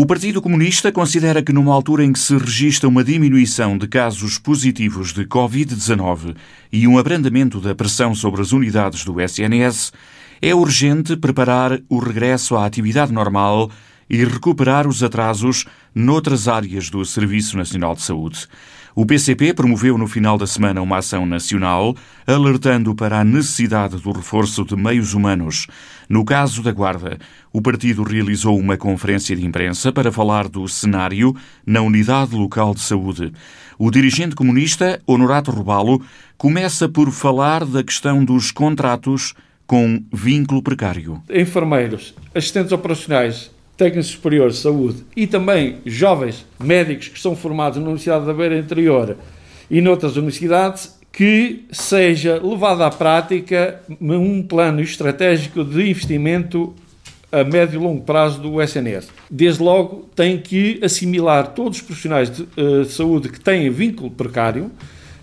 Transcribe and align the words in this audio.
O 0.00 0.06
Partido 0.06 0.40
Comunista 0.40 0.90
considera 0.90 1.42
que, 1.42 1.52
numa 1.52 1.74
altura 1.74 2.02
em 2.02 2.10
que 2.10 2.18
se 2.18 2.34
registra 2.34 2.88
uma 2.88 3.04
diminuição 3.04 3.76
de 3.76 3.86
casos 3.86 4.38
positivos 4.38 5.12
de 5.12 5.26
Covid-19 5.26 6.34
e 6.72 6.88
um 6.88 6.96
abrandamento 6.96 7.60
da 7.60 7.74
pressão 7.74 8.14
sobre 8.14 8.40
as 8.40 8.50
unidades 8.50 9.04
do 9.04 9.20
SNS, 9.20 9.92
é 10.40 10.54
urgente 10.54 11.18
preparar 11.18 11.78
o 11.86 11.98
regresso 11.98 12.56
à 12.56 12.64
atividade 12.64 13.12
normal 13.12 13.70
e 14.08 14.24
recuperar 14.24 14.88
os 14.88 15.02
atrasos 15.02 15.66
noutras 15.94 16.48
áreas 16.48 16.88
do 16.88 17.04
Serviço 17.04 17.58
Nacional 17.58 17.94
de 17.94 18.00
Saúde. 18.00 18.48
O 18.94 19.06
PCP 19.06 19.54
promoveu 19.54 19.96
no 19.96 20.08
final 20.08 20.36
da 20.36 20.46
semana 20.46 20.82
uma 20.82 20.98
ação 20.98 21.24
nacional 21.24 21.94
alertando 22.26 22.94
para 22.94 23.20
a 23.20 23.24
necessidade 23.24 23.96
do 23.98 24.10
reforço 24.10 24.64
de 24.64 24.74
meios 24.74 25.14
humanos. 25.14 25.66
No 26.08 26.24
caso 26.24 26.62
da 26.62 26.72
Guarda, 26.72 27.18
o 27.52 27.62
partido 27.62 28.02
realizou 28.02 28.58
uma 28.58 28.76
conferência 28.76 29.36
de 29.36 29.46
imprensa 29.46 29.92
para 29.92 30.10
falar 30.10 30.48
do 30.48 30.66
cenário 30.66 31.34
na 31.64 31.80
Unidade 31.80 32.34
Local 32.34 32.74
de 32.74 32.80
Saúde. 32.80 33.32
O 33.78 33.90
dirigente 33.90 34.34
comunista, 34.34 35.00
Honorato 35.06 35.50
Robalo, 35.50 36.02
começa 36.36 36.88
por 36.88 37.10
falar 37.12 37.64
da 37.64 37.84
questão 37.84 38.24
dos 38.24 38.50
contratos 38.50 39.34
com 39.66 40.02
vínculo 40.12 40.62
precário. 40.62 41.22
Enfermeiros, 41.30 42.12
assistentes 42.34 42.72
operacionais, 42.72 43.52
técnicos 43.80 44.08
superiores 44.08 44.56
de 44.56 44.60
saúde 44.60 45.04
e 45.16 45.26
também 45.26 45.78
jovens 45.86 46.44
médicos 46.62 47.08
que 47.08 47.18
são 47.18 47.34
formados 47.34 47.78
na 47.78 47.84
Universidade 47.84 48.26
da 48.26 48.34
Beira 48.34 48.58
Interior 48.58 49.16
e 49.70 49.80
noutras 49.80 50.16
universidades, 50.16 51.00
que 51.10 51.64
seja 51.72 52.38
levado 52.44 52.82
à 52.82 52.90
prática 52.90 53.80
um 53.98 54.42
plano 54.42 54.82
estratégico 54.82 55.64
de 55.64 55.88
investimento 55.88 56.74
a 57.32 57.42
médio 57.42 57.80
e 57.80 57.82
longo 57.82 58.02
prazo 58.02 58.38
do 58.42 58.60
SNS. 58.60 59.08
Desde 59.30 59.62
logo, 59.62 60.10
tem 60.14 60.36
que 60.36 60.78
assimilar 60.82 61.54
todos 61.54 61.78
os 61.78 61.82
profissionais 61.82 62.30
de, 62.30 62.42
uh, 62.42 62.84
de 62.84 62.90
saúde 62.90 63.30
que 63.30 63.40
têm 63.40 63.70
vínculo 63.70 64.10
precário, 64.10 64.70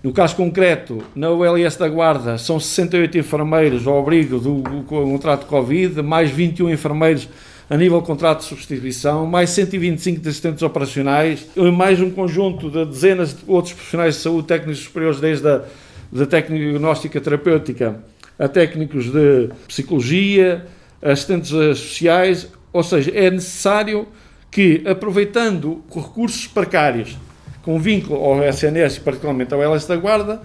no 0.04 0.12
caso 0.12 0.36
concreto, 0.36 1.04
na 1.14 1.30
ULS 1.30 1.76
da 1.76 1.88
Guarda, 1.88 2.38
são 2.40 2.60
68 2.60 3.20
enfermeiros 3.20 3.86
ao 3.86 4.00
abrigo 4.00 4.40
do, 4.40 4.62
do 4.62 4.84
contrato 4.84 5.46
Covid, 5.46 6.02
mais 6.02 6.32
21 6.32 6.72
enfermeiros 6.72 7.28
a 7.70 7.76
nível 7.76 8.02
contrato 8.02 8.40
de 8.40 8.46
substituição, 8.46 9.26
mais 9.26 9.50
125 9.50 10.22
de 10.22 10.30
assistentes 10.30 10.62
operacionais, 10.62 11.46
mais 11.76 12.02
um 12.02 12.10
conjunto 12.10 12.70
de 12.70 12.86
dezenas 12.86 13.34
de 13.34 13.44
outros 13.48 13.74
profissionais 13.74 14.16
de 14.16 14.22
saúde, 14.22 14.48
técnicos 14.48 14.80
superiores, 14.80 15.20
desde 15.20 15.48
a 15.48 15.64
da 16.12 16.26
técnica 16.26 16.64
diagnóstica 16.64 17.20
terapêutica 17.20 18.02
a 18.40 18.48
técnicos 18.48 19.12
de 19.12 19.50
psicologia, 19.68 20.66
assistentes 21.02 21.50
sociais, 21.50 22.48
ou 22.72 22.84
seja, 22.84 23.12
é 23.14 23.32
necessário 23.32 24.08
que, 24.52 24.84
aproveitando 24.86 25.84
recursos 25.94 26.48
precários 26.48 27.18
com 27.64 27.80
vínculo 27.80 28.24
ao 28.24 28.44
SNS 28.44 28.98
e 28.98 29.00
particularmente 29.00 29.54
ao 29.54 29.62
LS 29.62 29.88
da 29.88 29.96
Guarda, 29.96 30.42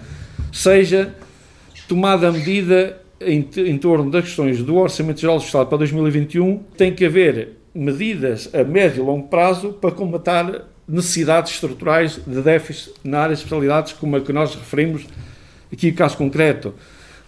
seja 0.51 1.15
tomada 1.87 2.29
a 2.29 2.33
medida 2.33 3.02
em, 3.27 3.49
em 3.57 3.79
torno 3.79 4.11
das 4.11 4.25
questões 4.25 4.63
do 4.63 4.77
Orçamento 4.77 5.21
Geral 5.21 5.39
do 5.39 5.45
Estado 5.45 5.67
para 5.69 5.79
2021, 5.79 6.59
tem 6.77 6.95
que 6.95 7.05
haver 7.05 7.57
medidas 7.75 8.51
a 8.55 8.63
médio 8.65 9.03
e 9.03 9.07
longo 9.07 9.29
prazo 9.29 9.73
para 9.73 9.91
combater 9.91 10.63
necessidades 10.87 11.53
estruturais 11.53 12.21
de 12.27 12.43
déficit 12.43 12.93
na 13.03 13.21
área 13.21 13.35
de 13.35 13.41
especialidades, 13.41 13.93
como 13.93 14.17
a 14.17 14.21
que 14.21 14.33
nós 14.33 14.55
referimos 14.55 15.07
aqui 15.73 15.93
caso 15.93 16.17
concreto 16.17 16.75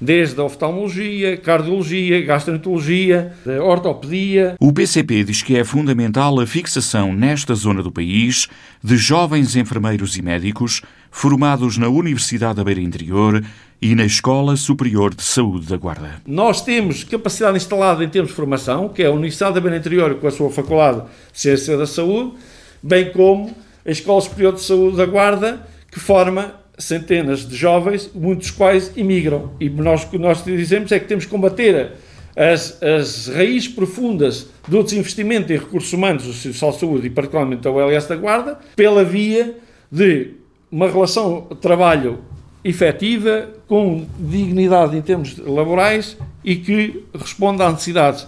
desde 0.00 0.39
a 0.41 0.45
oftalmologia, 0.45 1.37
cardiologia, 1.37 2.20
gastroenterologia, 2.22 3.33
ortopedia. 3.62 4.55
O 4.61 4.72
PCP 4.72 5.25
diz 5.25 5.42
que 5.42 5.56
é 5.56 5.65
fundamental 5.65 6.39
a 6.41 6.47
fixação 6.47 7.12
nesta 7.12 7.55
zona 7.55 7.83
do 7.83 7.92
país 7.92 8.48
de 8.83 8.97
jovens 8.97 9.56
enfermeiros 9.56 10.17
e 10.17 10.22
médicos 10.22 10.83
formados 11.11 11.78
na 11.78 11.89
Universidade 11.89 12.56
da 12.56 12.65
Beira 12.65 12.81
Interior 12.81 13.42
e 13.80 13.94
na 13.94 14.04
Escola 14.04 14.56
Superior 14.56 15.15
de 15.15 15.22
Saúde 15.22 15.66
da 15.66 15.76
Guarda. 15.76 16.22
Nós 16.26 16.62
temos 16.62 17.04
capacidade 17.04 17.56
instalada 17.56 18.03
em 18.03 18.09
termos 18.09 18.31
de 18.31 18.37
formação, 18.37 18.88
que 18.88 19.03
é 19.03 19.06
a 19.06 19.10
Universidade 19.10 19.54
da 19.54 19.60
Beira 19.60 19.76
Interior 19.76 20.15
com 20.16 20.26
a 20.26 20.31
sua 20.31 20.50
Faculdade 20.50 21.03
de 21.32 21.41
Ciência 21.41 21.76
da 21.76 21.87
Saúde, 21.87 22.34
bem 22.82 23.10
como 23.12 23.54
a 23.84 23.91
Escola 23.91 24.21
Superior 24.21 24.54
de 24.54 24.62
Saúde 24.62 24.97
da 24.97 25.06
Guarda, 25.06 25.66
que 25.91 26.00
forma 26.00 26.54
centenas 26.78 27.49
de 27.49 27.54
jovens, 27.54 28.10
muitos 28.15 28.49
dos 28.49 28.56
quais 28.56 28.93
imigram. 28.97 29.53
E 29.60 29.69
nós, 29.69 30.04
o 30.04 30.09
que 30.09 30.19
nós 30.19 30.44
dizemos 30.44 30.91
é 30.91 30.99
que 30.99 31.06
temos 31.06 31.25
que 31.25 31.31
combater 31.31 31.93
as, 32.37 32.82
as 32.82 33.28
raízes 33.28 33.69
profundas 33.69 34.49
do 34.66 34.82
desinvestimento 34.82 35.53
em 35.53 35.56
recursos 35.56 35.93
humanos 35.93 36.25
do 36.25 36.32
de 36.32 36.59
Saúde 36.59 37.06
e 37.06 37.10
particularmente 37.10 37.62
da 37.62 37.70
OLS 37.70 38.09
da 38.09 38.16
Guarda, 38.16 38.59
pela 38.75 39.04
via 39.04 39.56
de 39.91 40.32
uma 40.70 40.88
relação 40.88 41.43
trabalho 41.60 42.19
efetiva, 42.64 43.50
com 43.69 44.06
dignidade 44.19 44.97
em 44.97 45.02
termos 45.02 45.36
laborais 45.36 46.16
e 46.42 46.56
que 46.56 47.04
responda 47.14 47.66
às 47.66 47.72
necessidades 47.72 48.26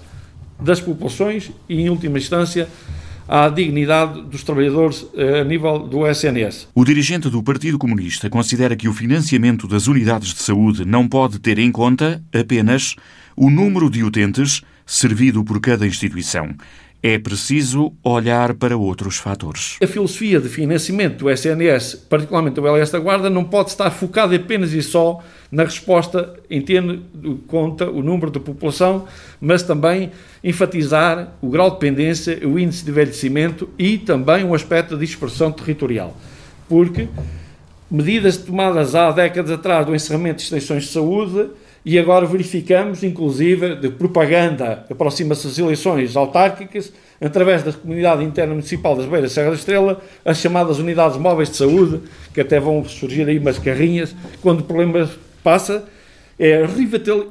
das 0.61 0.81
populações 0.81 1.51
e, 1.69 1.81
em 1.81 1.89
última 1.89 2.19
instância, 2.19 2.69
à 3.29 3.49
dignidade 3.49 4.23
dos 4.23 4.45
trabalhadores 4.45 5.07
eh, 5.15 5.41
a 5.41 5.45
nível 5.45 5.81
do 5.81 6.07
SNS. 6.07 6.69
O 6.75 6.85
dirigente 6.85 7.29
do 7.29 7.43
Partido 7.43 7.79
Comunista 7.79 8.31
considera 8.31 8.77
que 8.77 8.89
o 8.89 8.93
financiamento 8.93 9.67
das 9.67 9.89
unidades 9.89 10.33
de 10.33 10.41
saúde 10.41 10.85
não 10.85 11.09
pode 11.09 11.41
ter 11.41 11.59
em 11.59 11.73
conta 11.73 12.23
apenas 12.33 12.95
o 13.37 13.51
número 13.51 13.91
de 13.91 14.05
utentes 14.05 14.63
servido 14.87 15.43
por 15.45 15.61
cada 15.61 15.87
instituição. 15.87 16.55
É 17.09 17.21
preciso 17.21 17.93
olhar 18.03 18.53
para 18.55 18.77
outros 18.77 19.17
fatores. 19.17 19.77
A 19.81 19.87
filosofia 19.87 20.41
de 20.41 20.49
financiamento 20.49 21.19
do 21.19 21.31
SNS, 21.31 21.95
particularmente 22.11 22.57
do 22.57 22.67
LS 22.67 22.91
da 22.91 22.99
Guarda, 22.99 23.31
não 23.31 23.45
pode 23.45 23.71
estar 23.71 23.89
focada 23.93 24.35
apenas 24.35 24.73
e 24.73 24.83
só 24.83 25.23
na 25.49 25.63
resposta 25.63 26.35
em 26.51 26.65
conta 27.47 27.89
o 27.89 28.03
número 28.03 28.33
de 28.33 28.41
população, 28.41 29.07
mas 29.41 29.63
também 29.63 30.11
enfatizar 30.43 31.33
o 31.41 31.49
grau 31.49 31.71
de 31.71 31.77
dependência, 31.77 32.41
o 32.43 32.59
índice 32.59 32.85
de 32.85 32.91
envelhecimento 32.91 33.71
e 33.79 33.99
também 33.99 34.43
um 34.43 34.53
aspecto 34.53 34.97
de 34.97 35.07
dispersão 35.07 35.53
territorial. 35.53 36.17
Porque 36.69 37.07
medidas 37.89 38.37
tomadas 38.37 38.97
há 38.97 39.13
décadas 39.13 39.53
atrás 39.53 39.87
do 39.87 39.95
encerramento 39.95 40.39
de 40.39 40.43
extensões 40.43 40.83
de 40.83 40.89
saúde 40.91 41.51
e 41.87 42.01
agora 42.01 42.27
verificamos, 42.27 43.05
inclusive, 43.05 43.77
de 43.77 43.89
propaganda, 43.91 44.85
aproxima-se 44.91 45.47
das 45.47 45.57
eleições 45.57 46.17
autárquicas, 46.17 46.93
através 47.21 47.63
da 47.63 47.73
comunidade 47.73 48.25
interna 48.25 48.55
municipal 48.55 48.97
das 48.97 49.07
Beiras 49.07 49.31
Serra 49.31 49.51
da 49.51 49.55
Estrela, 49.55 50.03
as 50.25 50.39
chamadas 50.39 50.81
unidades 50.81 51.17
móveis 51.17 51.49
de 51.49 51.57
saúde, 51.57 52.01
que 52.35 52.41
até 52.41 52.59
vão 52.59 52.85
surgir 52.85 53.29
aí 53.29 53.39
umas 53.39 53.61
carrinhas, 53.61 54.17
quando 54.43 54.61
o 54.61 54.65
problema 54.65 55.09
passa, 55.45 55.85
é 56.37 56.67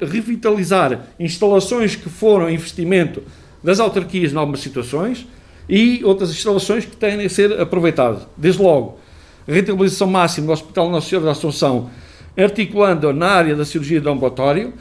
revitalizar 0.00 1.06
instalações 1.20 1.94
que 1.94 2.08
foram 2.08 2.48
investimento 2.48 3.22
das 3.62 3.78
autarquias 3.78 4.32
em 4.32 4.36
algumas 4.36 4.60
situações 4.60 5.26
e 5.68 6.00
outras 6.02 6.30
instalações 6.30 6.86
que 6.86 6.96
têm 6.96 7.22
a 7.22 7.28
ser 7.28 7.60
aproveitadas. 7.60 8.26
Desde 8.38 8.62
logo, 8.62 8.98
rentabilização 9.46 10.06
máxima 10.06 10.46
do 10.46 10.52
Hospital 10.54 10.98
Senhora 11.02 11.26
da 11.26 11.32
Assunção, 11.32 11.90
articulando 12.36 13.12
na 13.12 13.28
área 13.28 13.54
da 13.54 13.64
cirurgia 13.64 14.00
do 14.00 14.10
ambulatório, 14.10 14.74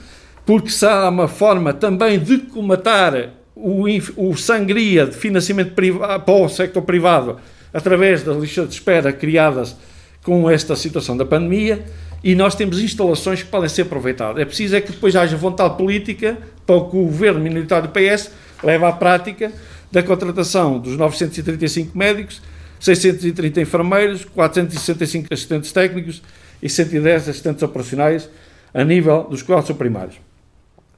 porque 0.45 0.69
será 0.69 1.09
uma 1.09 1.27
forma 1.27 1.73
também 1.73 2.19
de 2.19 2.37
comatar 2.37 3.31
o, 3.55 3.85
o 4.17 4.35
sangria 4.35 5.05
de 5.05 5.15
financiamento 5.15 5.73
privado, 5.73 6.23
para 6.23 6.33
o 6.33 6.49
sector 6.49 6.83
privado 6.83 7.37
através 7.73 8.23
das 8.23 8.37
listas 8.37 8.69
de 8.69 8.75
espera 8.75 9.11
criadas 9.11 9.75
com 10.23 10.49
esta 10.49 10.75
situação 10.75 11.15
da 11.15 11.25
pandemia 11.25 11.85
e 12.23 12.33
nós 12.35 12.55
temos 12.55 12.79
instalações 12.79 13.43
que 13.43 13.49
podem 13.49 13.69
ser 13.69 13.83
aproveitadas. 13.83 14.41
É 14.41 14.45
preciso 14.45 14.75
é 14.75 14.81
que 14.81 14.91
depois 14.91 15.15
haja 15.15 15.37
vontade 15.37 15.77
política 15.77 16.37
para 16.65 16.79
que 16.79 16.97
o 16.97 17.05
governo 17.05 17.39
minoritário 17.39 17.87
do 17.87 17.93
PS 17.93 18.31
leve 18.63 18.83
à 18.83 18.91
prática 18.91 19.51
da 19.91 20.01
contratação 20.01 20.79
dos 20.79 20.97
935 20.97 21.97
médicos, 21.97 22.41
630 22.79 23.61
enfermeiros, 23.61 24.25
465 24.25 25.27
assistentes 25.31 25.71
técnicos 25.71 26.21
e 26.65 26.69
110 26.69 27.29
assistentes 27.29 27.61
operacionais 27.61 28.27
a 28.73 28.83
nível 28.83 29.27
dos 29.29 29.43
cuidados 29.43 29.69
primários, 29.77 30.15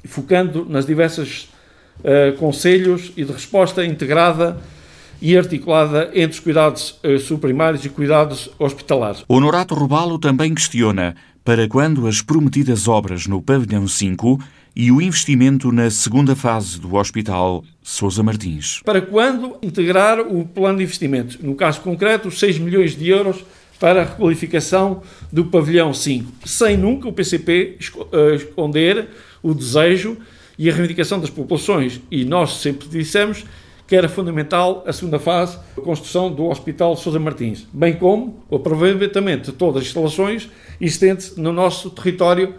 focando 0.06 0.66
nas 0.66 0.86
diversas 0.86 1.50
uh, 2.00 2.38
conselhos 2.38 3.12
e 3.18 3.26
de 3.26 3.34
resposta 3.34 3.86
integrada 3.86 4.58
e 5.22 5.38
articulada 5.38 6.10
entre 6.14 6.38
os 6.38 6.40
cuidados 6.40 6.98
uh, 7.04 7.20
subprimários 7.20 7.84
e 7.84 7.90
cuidados 7.90 8.50
hospitalares. 8.58 9.26
Honorato 9.28 9.76
Rubalo 9.76 10.18
também 10.18 10.56
questiona 10.56 11.18
para 11.44 11.68
quando 11.68 12.08
as 12.08 12.22
prometidas 12.22 12.88
obras 12.88 13.28
no 13.28 13.42
Pavilhão 13.42 13.90
5 13.90 14.40
e 14.74 14.90
o 14.90 15.02
investimento 15.02 15.70
na 15.70 15.90
segunda 15.90 16.34
fase 16.34 16.80
do 16.80 16.96
Hospital 16.96 17.66
Sousa 17.84 18.24
Martins. 18.24 18.80
Para 18.86 19.02
quando 19.02 19.58
integrar 19.62 20.22
o 20.22 20.46
plano 20.46 20.78
de 20.78 20.86
investimentos? 20.86 21.38
No 21.40 21.56
caso 21.56 21.82
concreto, 21.82 22.30
os 22.30 22.40
6 22.40 22.58
milhões 22.58 22.96
de 22.96 23.10
euros 23.10 23.44
para 23.80 24.02
a 24.02 24.06
requalificação 24.06 25.02
do 25.32 25.46
Pavilhão 25.46 25.94
5, 25.94 26.48
sem 26.48 26.78
nunca 26.78 27.08
o 27.08 27.14
PCP 27.14 27.78
eh, 28.12 28.36
esconder 28.36 29.10
o 29.44 29.54
desejo 29.54 30.18
e 30.58 30.70
a 30.70 30.74
reivindicação 30.74 31.20
das 31.20 31.30
populações. 31.30 32.02
E 32.10 32.26
nós 32.26 32.58
sempre 32.58 32.88
dissemos 32.88 33.46
que 33.88 33.96
era 33.96 34.10
fundamental 34.10 34.84
a 34.86 34.92
segunda 34.92 35.18
fase, 35.18 35.58
a 35.78 35.82
construção 35.82 36.32
do 36.32 36.46
Hospital 36.46 36.98
Sousa 36.98 37.20
Martins, 37.20 37.66
bem 37.72 37.94
como 37.94 38.44
o 38.50 38.58
aproveitamento 38.58 39.52
de 39.52 39.58
todas 39.58 39.82
as 39.82 39.88
instalações 39.88 40.50
existentes 40.82 41.38
no 41.38 41.54
nosso 41.54 41.90
território 41.90 42.54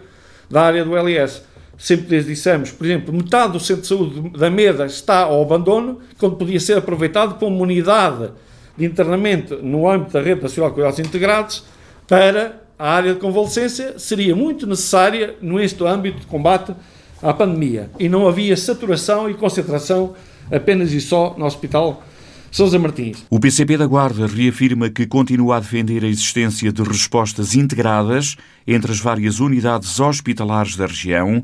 da 0.49 0.63
área 0.63 0.83
do 0.83 0.97
LS. 0.97 1.43
Sempre 1.77 2.21
dissemos, 2.23 2.71
por 2.71 2.85
exemplo, 2.85 3.13
metade 3.13 3.53
do 3.53 3.59
centro 3.59 3.83
de 3.83 3.87
saúde 3.87 4.29
da 4.37 4.49
Meda 4.49 4.85
está 4.85 5.19
ao 5.19 5.41
abandono, 5.41 5.99
quando 6.17 6.35
podia 6.35 6.59
ser 6.59 6.77
aproveitado 6.77 7.35
como 7.35 7.55
uma 7.55 7.63
unidade 7.63 8.31
de 8.79 8.85
internamento 8.85 9.57
no 9.61 9.89
âmbito 9.89 10.13
da 10.13 10.21
Rede 10.21 10.41
Nacional 10.41 10.69
de 10.71 10.75
Cuidados 10.75 10.99
Integrados 10.99 11.63
para 12.07 12.61
a 12.79 12.93
área 12.93 13.13
de 13.13 13.19
convalescência, 13.19 13.99
seria 13.99 14.33
muito 14.33 14.65
necessária 14.65 15.35
neste 15.41 15.83
âmbito 15.83 16.21
de 16.21 16.25
combate 16.25 16.73
à 17.21 17.33
pandemia. 17.33 17.91
E 17.99 18.07
não 18.07 18.25
havia 18.25 18.55
saturação 18.55 19.29
e 19.29 19.33
concentração 19.33 20.15
apenas 20.49 20.93
e 20.93 21.01
só 21.01 21.35
no 21.37 21.45
Hospital 21.45 22.01
Sousa 22.49 22.79
Martins. 22.79 23.25
O 23.29 23.37
PCP 23.37 23.77
da 23.77 23.85
Guarda 23.85 24.25
reafirma 24.25 24.89
que 24.89 25.05
continua 25.05 25.57
a 25.57 25.59
defender 25.59 26.03
a 26.03 26.07
existência 26.07 26.71
de 26.71 26.81
respostas 26.81 27.53
integradas 27.53 28.37
entre 28.65 28.91
as 28.91 28.99
várias 28.99 29.41
unidades 29.41 29.99
hospitalares 29.99 30.77
da 30.77 30.87
região 30.87 31.43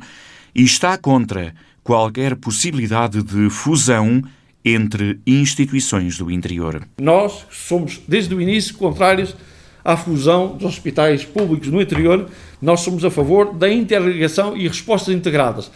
e 0.55 0.63
está 0.63 0.97
contra 0.97 1.53
qualquer 1.83 2.35
possibilidade 2.37 3.21
de 3.21 3.49
fusão 3.49 4.23
entre 4.65 5.19
instituições 5.27 6.17
do 6.17 6.31
interior. 6.31 6.81
Nós 6.99 7.45
somos, 7.51 8.01
desde 8.07 8.33
o 8.33 8.41
início, 8.41 8.75
contrários 8.75 9.35
à 9.83 9.95
fusão 9.95 10.57
dos 10.57 10.65
hospitais 10.65 11.23
públicos 11.23 11.67
no 11.67 11.79
interior. 11.79 12.27
Nós 12.59 12.79
somos 12.79 13.05
a 13.05 13.11
favor 13.11 13.53
da 13.53 13.71
interligação 13.71 14.57
e 14.57 14.67
respostas 14.67 15.13
integradas. 15.13 15.69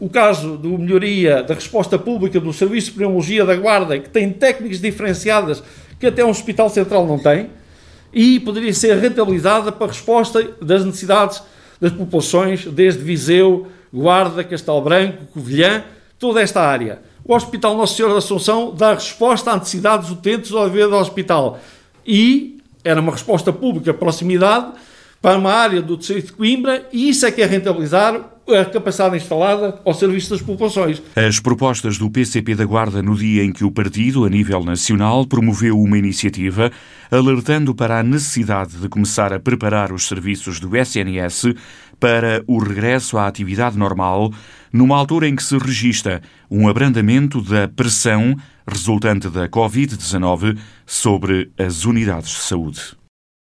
O 0.00 0.08
caso 0.08 0.56
do 0.56 0.76
melhoria 0.76 1.44
da 1.44 1.54
resposta 1.54 1.96
pública 1.96 2.40
do 2.40 2.52
Serviço 2.52 2.88
de 2.88 2.96
Pneumologia 2.96 3.44
da 3.46 3.54
Guarda, 3.54 3.96
que 4.00 4.10
tem 4.10 4.32
técnicas 4.32 4.80
diferenciadas 4.80 5.62
que 6.00 6.08
até 6.08 6.24
um 6.24 6.30
hospital 6.30 6.68
central 6.68 7.06
não 7.06 7.20
tem, 7.20 7.50
e 8.12 8.40
poderia 8.40 8.74
ser 8.74 8.98
rentabilizada 8.98 9.70
para 9.70 9.86
a 9.86 9.90
resposta 9.90 10.42
das 10.60 10.84
necessidades 10.84 11.40
das 11.80 11.92
populações, 11.92 12.66
desde 12.66 13.02
Viseu, 13.02 13.68
Guarda, 13.92 14.42
Castelo 14.42 14.80
Branco, 14.80 15.26
Covilhã, 15.26 15.84
toda 16.18 16.42
esta 16.42 16.60
área. 16.60 17.00
O 17.24 17.34
Hospital 17.34 17.76
Nossa 17.76 17.94
Senhora 17.94 18.14
da 18.14 18.18
Assunção 18.18 18.74
dá 18.76 18.94
resposta 18.94 19.52
à 19.52 19.56
necessidades 19.56 20.10
utentes 20.10 20.52
ao 20.52 20.64
haver 20.64 20.88
do 20.88 20.96
hospital. 20.96 21.58
E 22.06 22.58
era 22.84 23.00
uma 23.00 23.12
resposta 23.12 23.52
pública, 23.52 23.94
proximidade, 23.94 24.72
para 25.22 25.38
uma 25.38 25.52
área 25.52 25.80
do 25.80 25.96
Distrito 25.96 26.26
de 26.26 26.32
Coimbra, 26.32 26.86
e 26.92 27.08
isso 27.08 27.24
é 27.24 27.30
que 27.30 27.40
é 27.40 27.46
rentabilizar 27.46 28.32
a 28.48 28.64
capacidade 28.64 29.16
instalada 29.16 29.80
ao 29.84 29.94
serviço 29.94 30.30
das 30.30 30.42
populações. 30.42 31.00
As 31.14 31.38
propostas 31.38 31.96
do 31.96 32.10
PCP 32.10 32.56
da 32.56 32.64
Guarda 32.64 33.00
no 33.00 33.14
dia 33.14 33.44
em 33.44 33.52
que 33.52 33.64
o 33.64 33.70
partido, 33.70 34.24
a 34.24 34.28
nível 34.28 34.64
nacional, 34.64 35.24
promoveu 35.24 35.78
uma 35.78 35.96
iniciativa 35.96 36.72
alertando 37.08 37.72
para 37.72 38.00
a 38.00 38.02
necessidade 38.02 38.78
de 38.78 38.88
começar 38.88 39.32
a 39.32 39.38
preparar 39.38 39.92
os 39.92 40.08
serviços 40.08 40.58
do 40.58 40.76
SNS 40.76 41.54
para 42.00 42.42
o 42.48 42.58
regresso 42.58 43.16
à 43.16 43.28
atividade 43.28 43.78
normal, 43.78 44.32
numa 44.72 44.96
altura 44.96 45.28
em 45.28 45.36
que 45.36 45.44
se 45.44 45.56
registra 45.56 46.20
um 46.50 46.68
abrandamento 46.68 47.40
da 47.40 47.68
pressão 47.68 48.36
resultante 48.66 49.28
da 49.28 49.48
Covid-19 49.48 50.58
sobre 50.84 51.52
as 51.56 51.84
unidades 51.84 52.30
de 52.30 52.40
saúde. 52.40 53.01